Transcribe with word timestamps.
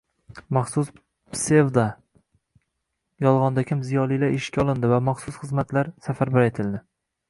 maxsus 0.55 0.87
psevdo, 1.33 1.83
yolg‘ondakam 3.27 3.87
ziyolilar 3.91 4.35
ishga 4.41 4.67
olindi 4.67 4.95
va 4.97 5.03
maxsus 5.13 5.41
xizmatlar 5.45 5.97
safarbar 6.09 6.53
etildi. 6.53 6.87